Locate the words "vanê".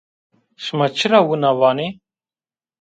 1.59-1.87